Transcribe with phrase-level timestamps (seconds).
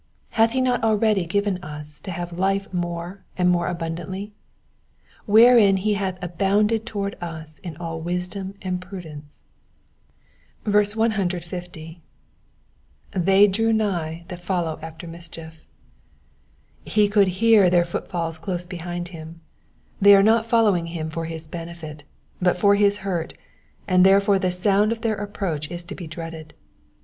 [0.31, 4.33] Hath he not already given us to have life more and more abundantly?
[5.27, 9.43] Wherein he hath abounded toward us in all wisdom and prudence."
[10.63, 12.01] 150.
[13.13, 15.65] ^''They draw nigh that follow after mischi^,^^
[16.83, 19.41] He could hear their footfalls close behind him.
[20.01, 22.05] They are not following him for his benefit,
[22.41, 23.35] but for his hurt,
[23.87, 26.53] and therefore the sound of their approach is to be dieaded.